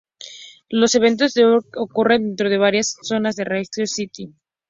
Los 0.69 0.95
eventos 0.95 1.35
de 1.35 1.43
"Outbreak" 1.43 1.77
ocurren 1.77 2.23
dentro 2.23 2.49
de 2.49 2.57
varias 2.57 2.97
zonas 3.03 3.35
de 3.35 3.43
Raccoon 3.43 3.85
City. 3.85 4.33